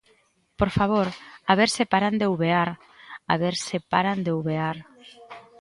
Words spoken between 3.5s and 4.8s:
se paran de ouvear.